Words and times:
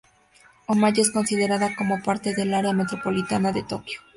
Oyama 0.65 0.89
es 0.89 1.11
considerada 1.11 1.75
como 1.75 2.01
parte 2.01 2.33
del 2.33 2.55
área 2.55 2.73
metropolitana 2.73 3.51
de 3.51 3.61
Tokio. 3.61 3.99